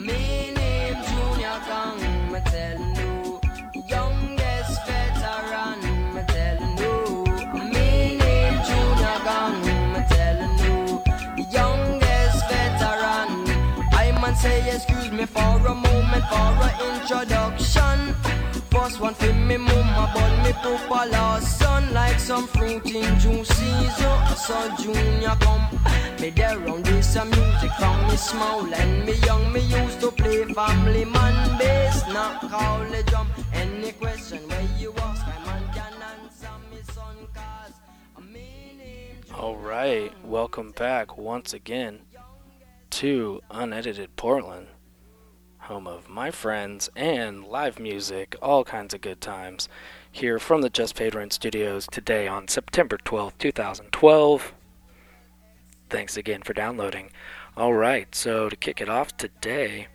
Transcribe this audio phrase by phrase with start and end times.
[0.00, 3.40] Me name Junior Gang, me tellin' you.
[3.86, 5.80] Youngest veteran,
[6.14, 7.24] me tellin' you.
[7.70, 9.60] Me name Junior Gang,
[9.92, 11.02] me tellin' you.
[11.50, 13.28] Youngest veteran.
[13.92, 18.14] I man say excuse me for a moment for a introduction.
[18.70, 21.59] First one for me mama, but me papa last son
[21.92, 24.06] like some fruit in June season.
[24.06, 25.66] Oh, so Junior come,
[26.20, 29.52] me there round this some music from me small and me young.
[29.52, 33.28] Me used to play family man bass, not call the drum.
[33.52, 37.74] Any question where you ask, my man can answer me son cause.
[39.34, 42.00] All right, welcome back once again
[42.90, 44.66] to Unedited Portland,
[45.62, 49.68] home of my friends and live music, all kinds of good times.
[50.10, 54.54] Here from the Just Paid Rent Studios today on September 12th, 2012.
[55.88, 57.10] Thanks again for downloading.
[57.56, 59.88] All right, so to kick it off today,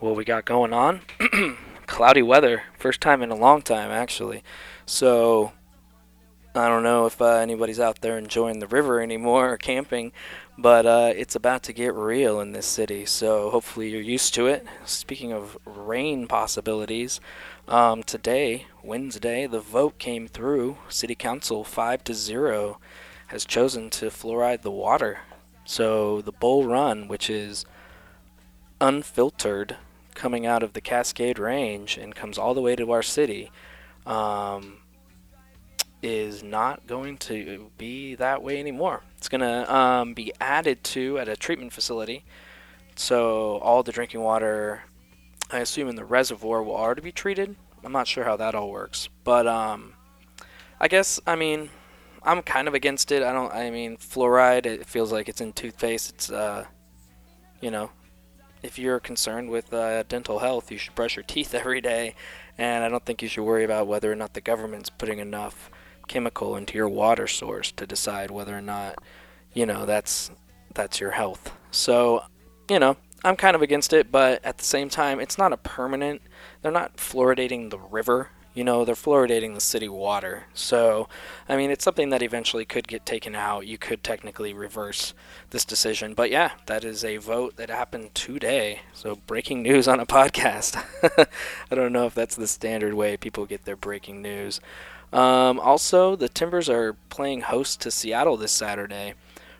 [0.00, 1.00] what we got going on?
[1.86, 4.42] Cloudy weather, first time in a long time actually.
[4.84, 5.52] So
[6.58, 10.10] I don't know if uh, anybody's out there enjoying the river anymore or camping,
[10.56, 13.06] but uh, it's about to get real in this city.
[13.06, 14.66] So hopefully you're used to it.
[14.84, 17.20] Speaking of rain possibilities,
[17.68, 20.78] um, today, Wednesday, the vote came through.
[20.88, 22.80] City Council five to zero
[23.28, 25.20] has chosen to fluoride the water.
[25.64, 27.66] So the Bull Run, which is
[28.80, 29.76] unfiltered,
[30.14, 33.52] coming out of the Cascade Range and comes all the way to our city.
[34.04, 34.78] Um,
[36.02, 39.02] is not going to be that way anymore.
[39.16, 42.24] It's going to um, be added to at a treatment facility.
[42.94, 44.82] So all the drinking water,
[45.50, 47.56] I assume in the reservoir, will already be treated.
[47.84, 49.94] I'm not sure how that all works, but um,
[50.80, 51.70] I guess I mean
[52.22, 53.22] I'm kind of against it.
[53.22, 53.52] I don't.
[53.52, 54.66] I mean fluoride.
[54.66, 56.10] It feels like it's in toothpaste.
[56.10, 56.66] It's uh,
[57.60, 57.90] you know,
[58.62, 62.14] if you're concerned with uh, dental health, you should brush your teeth every day,
[62.56, 65.70] and I don't think you should worry about whether or not the government's putting enough
[66.08, 68.96] chemical into your water source to decide whether or not
[69.52, 70.30] you know that's
[70.74, 71.52] that's your health.
[71.70, 72.24] So,
[72.70, 75.56] you know, I'm kind of against it, but at the same time, it's not a
[75.56, 76.22] permanent.
[76.62, 78.30] They're not fluoridating the river.
[78.54, 80.46] You know, they're fluoridating the city water.
[80.54, 81.08] So,
[81.48, 83.66] I mean, it's something that eventually could get taken out.
[83.66, 85.14] You could technically reverse
[85.50, 86.14] this decision.
[86.14, 88.80] But yeah, that is a vote that happened today.
[88.92, 90.82] So, breaking news on a podcast.
[91.70, 94.60] I don't know if that's the standard way people get their breaking news.
[95.12, 99.14] Um, also, the Timbers are playing host to Seattle this Saturday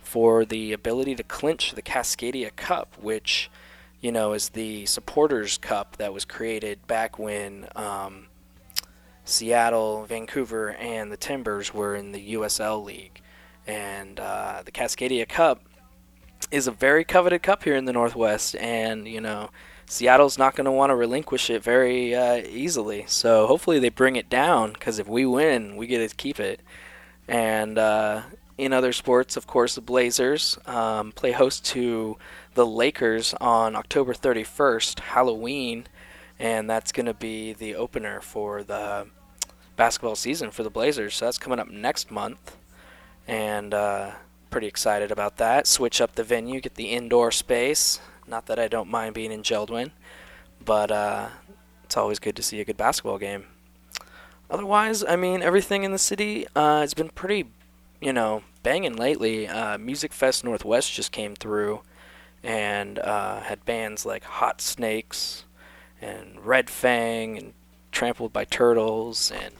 [0.00, 3.50] for the ability to clinch the Cascadia Cup, which,
[4.00, 8.26] you know, is the supporters cup that was created back when um,
[9.24, 13.20] Seattle, Vancouver, and the Timbers were in the USL League.
[13.66, 15.62] And uh, the Cascadia Cup
[16.50, 19.50] is a very coveted cup here in the Northwest, and, you know,
[19.86, 23.04] Seattle's not going to want to relinquish it very uh, easily.
[23.06, 26.60] So hopefully they bring it down, because if we win, we get to keep it.
[27.28, 28.22] And uh,
[28.56, 32.16] in other sports, of course, the Blazers um, play host to
[32.54, 35.86] the Lakers on October 31st, Halloween,
[36.38, 39.06] and that's going to be the opener for the
[39.76, 41.14] basketball season for the Blazers.
[41.16, 42.56] So that's coming up next month,
[43.26, 44.12] and uh,
[44.50, 45.66] pretty excited about that.
[45.66, 48.00] Switch up the venue, get the indoor space.
[48.26, 49.92] Not that I don't mind being in Jeld-Wen,
[50.64, 51.28] but uh,
[51.84, 53.46] it's always good to see a good basketball game.
[54.50, 57.50] Otherwise, I mean, everything in the city uh, has been pretty,
[58.00, 59.48] you know, banging lately.
[59.48, 61.82] Uh, Music Fest Northwest just came through
[62.42, 65.44] and uh, had bands like Hot Snakes
[66.00, 67.52] and Red Fang and
[67.90, 69.54] Trampled by Turtles and,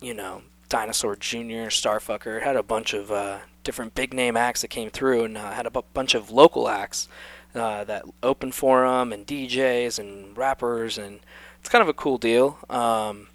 [0.00, 2.42] you know, Dinosaur Jr., Starfucker.
[2.42, 5.66] Had a bunch of uh, different big name acts that came through and uh, had
[5.66, 7.08] a bunch of local acts
[7.54, 11.20] uh, that opened for 'em and DJs and rappers and
[11.60, 12.58] it's kind of a cool deal.
[12.70, 13.28] Um,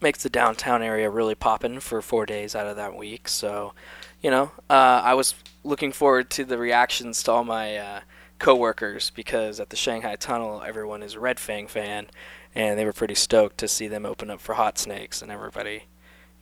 [0.00, 3.28] makes the downtown area really poppin' for four days out of that week.
[3.28, 3.72] So,
[4.20, 8.00] you know, uh, I was looking forward to the reactions to all my uh,
[8.38, 12.08] coworkers because at the Shanghai Tunnel, everyone is a Red Fang fan,
[12.54, 15.84] and they were pretty stoked to see them open up for Hot Snakes, and everybody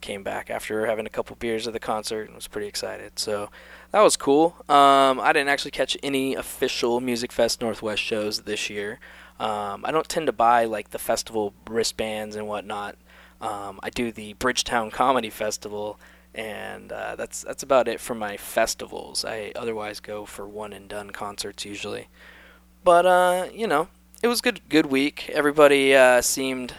[0.00, 3.18] came back after having a couple beers at the concert and was pretty excited.
[3.18, 3.50] So
[3.92, 4.56] that was cool.
[4.68, 8.98] Um, I didn't actually catch any official Music Fest Northwest shows this year.
[9.38, 12.96] Um, I don't tend to buy like the festival wristbands and whatnot.
[13.40, 15.98] Um, I do the Bridgetown Comedy Festival,
[16.34, 19.24] and uh, that's that's about it for my festivals.
[19.24, 22.08] I otherwise go for one and done concerts usually.
[22.84, 23.88] But uh, you know,
[24.22, 25.30] it was good good week.
[25.32, 26.74] Everybody uh, seemed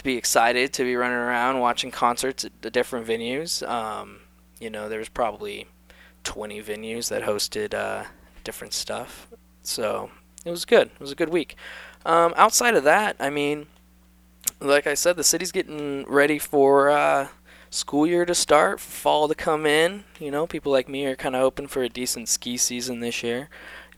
[0.00, 3.66] to be excited to be running around watching concerts at the different venues.
[3.68, 4.20] Um,
[4.58, 5.66] you know, there's probably
[6.24, 8.04] 20 venues that hosted uh,
[8.42, 9.28] different stuff.
[9.62, 10.10] So
[10.46, 10.86] it was good.
[10.88, 11.54] It was a good week.
[12.06, 13.66] Um, outside of that, I mean,
[14.58, 17.28] like I said, the city's getting ready for uh,
[17.68, 20.04] school year to start, fall to come in.
[20.18, 23.22] You know, people like me are kind of hoping for a decent ski season this
[23.22, 23.50] year.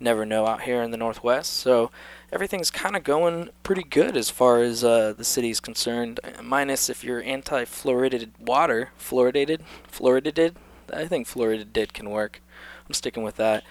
[0.02, 1.52] Never know out here in the Northwest.
[1.52, 1.92] So
[2.32, 6.18] everything's kind of going pretty good as far as uh, the city's concerned.
[6.42, 10.56] Minus if you're anti-fluoridated water, fluoridated, fluoridated.
[10.92, 12.42] I think fluoridated can work.
[12.88, 13.62] I'm sticking with that.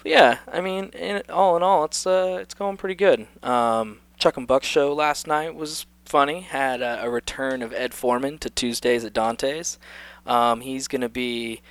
[0.00, 3.26] But yeah, I mean, in, all in all, it's uh, it's going pretty good.
[3.42, 6.42] Um, Chuck and Buck show last night was funny.
[6.42, 9.76] Had a, a return of Ed Foreman to Tuesdays at Dante's.
[10.24, 11.62] Um, he's going to be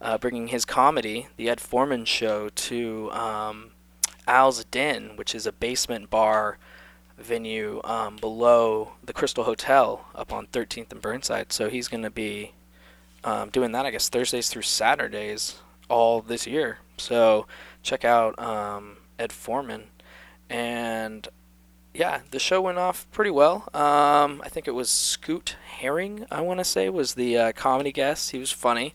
[0.00, 3.70] uh, bringing his comedy, The Ed Foreman Show, to um,
[4.26, 6.58] Al's Den, which is a basement bar
[7.16, 11.52] venue um, below the Crystal Hotel up on 13th and Burnside.
[11.52, 12.52] So he's going to be
[13.24, 16.78] um, doing that, I guess, Thursdays through Saturdays all this year.
[16.98, 17.46] So
[17.82, 19.84] check out um, Ed Foreman.
[20.50, 21.26] And
[21.94, 23.68] yeah, the show went off pretty well.
[23.72, 27.92] Um, I think it was Scoot Herring, I want to say, was the uh, comedy
[27.92, 28.32] guest.
[28.32, 28.94] He was funny.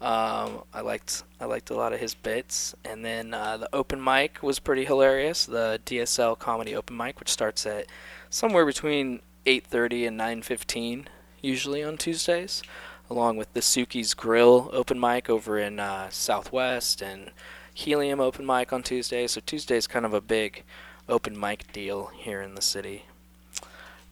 [0.00, 4.02] Um, I liked I liked a lot of his bits, and then uh, the open
[4.02, 5.46] mic was pretty hilarious.
[5.46, 7.86] The DSL comedy open mic, which starts at
[8.28, 11.06] somewhere between 8:30 and 9:15,
[11.40, 12.62] usually on Tuesdays,
[13.08, 17.30] along with the Suki's Grill open mic over in uh, Southwest and
[17.72, 19.32] Helium open mic on Tuesdays.
[19.32, 20.62] So Tuesday's kind of a big
[21.08, 23.04] open mic deal here in the city.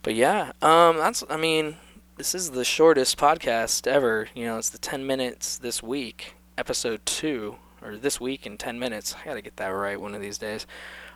[0.03, 1.77] But yeah, um, that's I mean
[2.17, 4.29] this is the shortest podcast ever.
[4.35, 8.79] You know, it's the 10 minutes this week, episode 2, or this week in 10
[8.79, 9.17] minutes.
[9.21, 10.65] I got to get that right one of these days.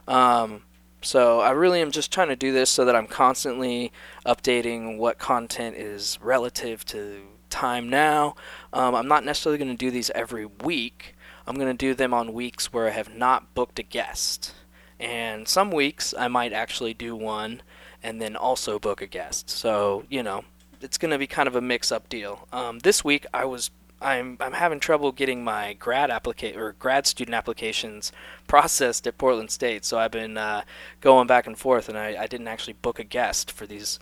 [0.08, 0.62] Um,
[1.00, 3.92] so I really am just trying to do this so that I'm constantly
[4.26, 8.34] updating what content is relative to time now.
[8.72, 11.14] Um, I'm not necessarily going to do these every week.
[11.46, 14.52] I'm going to do them on weeks where I have not booked a guest.
[14.98, 17.62] And some weeks I might actually do one
[18.02, 19.48] and then also book a guest.
[19.48, 20.42] So, you know,
[20.80, 22.46] it's going to be kind of a mix-up deal.
[22.52, 23.70] Um, this week, I was
[24.00, 28.12] I'm I'm having trouble getting my grad applica- or grad student applications
[28.46, 30.62] processed at Portland State, so I've been uh,
[31.00, 33.98] going back and forth, and I, I didn't actually book a guest for these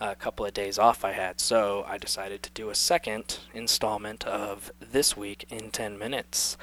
[0.00, 4.24] uh, couple of days off I had, so I decided to do a second installment
[4.24, 6.56] of this week in 10 minutes.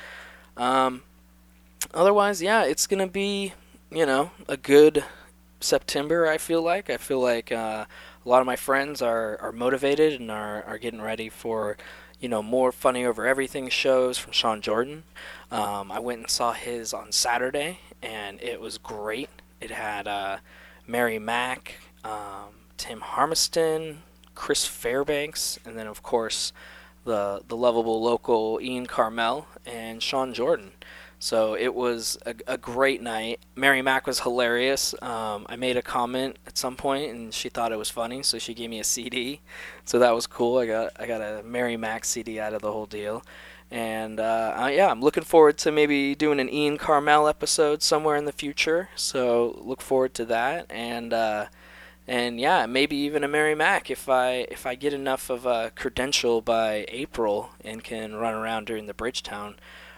[0.56, 1.04] Um,
[1.94, 3.54] otherwise, yeah, it's gonna be
[3.92, 5.04] you know a good
[5.60, 6.26] September.
[6.26, 7.52] I feel like I feel like.
[7.52, 7.86] Uh,
[8.28, 11.78] a lot of my friends are, are motivated and are, are getting ready for
[12.20, 15.04] you know more funny over everything shows from Sean Jordan.
[15.50, 19.30] Um, I went and saw his on Saturday and it was great.
[19.62, 20.38] It had uh,
[20.86, 24.00] Mary Mack, um, Tim Harmiston,
[24.36, 26.52] Chris Fairbanks, and then of course
[27.06, 30.72] the the lovable local Ian Karmel and Sean Jordan.
[31.20, 33.40] So it was a, a great night.
[33.56, 34.94] Mary Mack was hilarious.
[35.02, 38.38] Um, I made a comment at some point, and she thought it was funny, so
[38.38, 39.42] she gave me a CD.
[39.84, 40.60] So that was cool.
[40.60, 43.24] I got I got a Mary Mack CD out of the whole deal,
[43.72, 48.26] and uh, yeah, I'm looking forward to maybe doing an Ian Karmel episode somewhere in
[48.26, 48.90] the future.
[48.96, 51.48] So look forward to that, and uh,
[52.08, 55.72] and yeah, maybe even a Mary Mack if I if I get enough of a
[55.76, 59.56] credential by April and can run around during the Bridgetown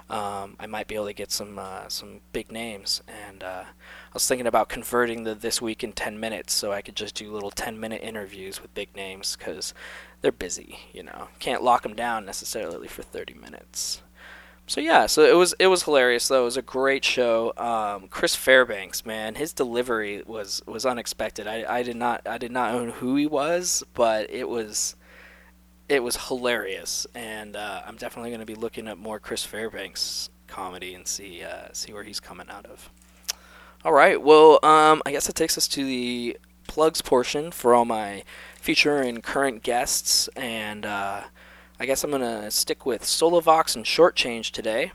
[0.09, 3.01] um, I might be able to get some uh, some big names.
[3.07, 6.81] And uh, I was thinking about converting the this week in 10 minutes, so I
[6.81, 9.73] could just do little 10 minute interviews with big names because
[10.21, 10.79] they're busy.
[10.93, 14.01] You know, can't lock them down necessarily for 30 minutes.
[14.65, 16.41] So yeah, so it was it was hilarious though.
[16.41, 17.53] It was a great show.
[17.57, 21.47] Um, Chris Fairbanks, man, his delivery was was unexpected.
[21.47, 24.95] I, I did not I did not know who he was, but it was
[25.89, 30.29] it was hilarious, and uh, I'm definitely going to be looking at more Chris Fairbanks
[30.47, 32.89] comedy and see uh, see where he's coming out of.
[33.83, 37.85] All right, well, um, I guess that takes us to the plugs portion for all
[37.85, 38.23] my
[38.61, 41.23] future and current guests, and uh,
[41.79, 44.91] I guess I'm going to stick with Solovox and Short Change today.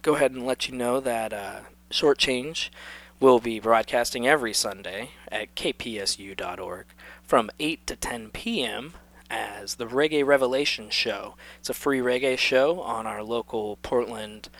[0.00, 2.72] Go ahead and let you know that uh, Short Change
[3.20, 6.86] will be broadcasting every Sunday at kpsu.org
[7.22, 8.94] from 8 to 10 p.m
[9.32, 11.34] as the Reggae Revelation Show.
[11.58, 14.50] It's a free reggae show on our local Portland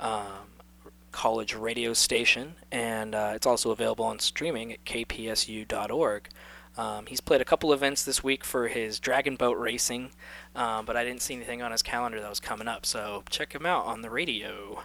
[0.00, 0.48] um,
[1.12, 6.28] college radio station, and uh, it's also available on streaming at kpsu.org.
[6.78, 10.10] Um, he's played a couple events this week for his Dragon Boat Racing,
[10.56, 13.54] um, but I didn't see anything on his calendar that was coming up, so check
[13.54, 14.82] him out on the radio.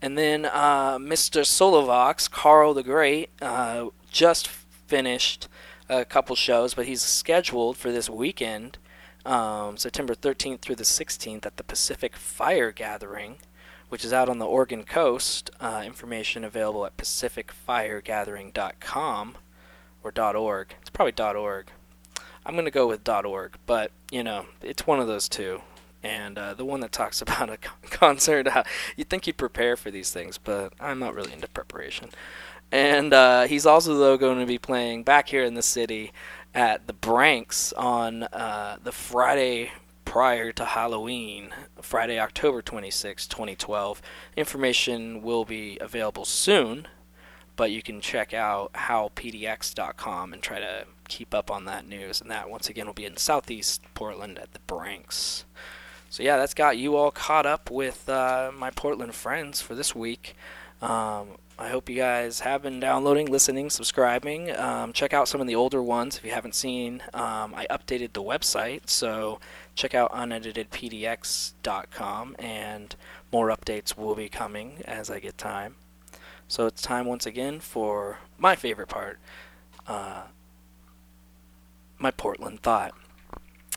[0.00, 1.42] And then uh, Mr.
[1.42, 5.46] Solovox, Carl the Great, uh, just finished
[5.90, 8.78] a couple shows, but he's scheduled for this weekend,
[9.26, 13.38] um, September 13th through the 16th, at the Pacific Fire Gathering,
[13.88, 15.50] which is out on the Oregon coast.
[15.60, 19.34] Uh, information available at pacificfiregathering.com
[20.02, 20.74] or .org.
[20.80, 21.72] It's probably .org.
[22.46, 25.60] I'm going to go with .org, but you know, it's one of those two.
[26.02, 27.58] And uh, the one that talks about a
[27.90, 28.62] concert, uh,
[28.96, 32.10] you'd think you'd prepare for these things, but I'm not really into preparation.
[32.72, 36.12] And uh, he's also though going to be playing back here in the city
[36.54, 39.72] at the Branks on uh, the Friday
[40.04, 41.50] prior to Halloween,
[41.80, 44.02] Friday, October 26, 2012.
[44.36, 46.88] Information will be available soon,
[47.54, 52.20] but you can check out howpdx.com and try to keep up on that news.
[52.20, 55.44] And that, once again, will be in southeast Portland at the Branks.
[56.08, 59.94] So, yeah, that's got you all caught up with uh, my Portland friends for this
[59.94, 60.34] week.
[60.82, 64.56] Um, I hope you guys have been downloading, listening, subscribing.
[64.56, 67.02] Um, check out some of the older ones if you haven't seen.
[67.12, 69.40] Um, I updated the website, so
[69.74, 72.96] check out uneditedpdx.com, and
[73.30, 75.76] more updates will be coming as I get time.
[76.48, 79.18] So it's time once again for my favorite part
[79.86, 80.22] uh,
[81.98, 82.94] my Portland thought.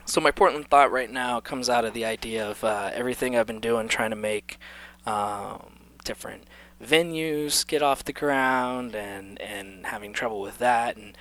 [0.06, 3.48] So, my Portland thought right now comes out of the idea of uh, everything I've
[3.48, 4.58] been doing trying to make
[5.06, 5.74] um,
[6.04, 6.44] different
[6.84, 11.18] venues get off the ground and, and having trouble with that and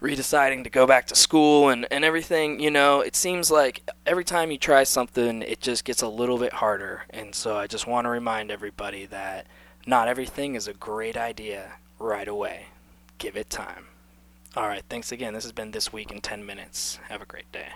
[0.00, 4.24] redeciding to go back to school and, and everything, you know, it seems like every
[4.24, 7.04] time you try something, it just gets a little bit harder.
[7.10, 9.46] And so I just want to remind everybody that
[9.86, 12.66] not everything is a great idea right away.
[13.18, 13.86] Give it time.
[14.56, 15.32] All right, thanks again.
[15.32, 16.98] This has been This Week in 10 Minutes.
[17.08, 17.68] Have a great day.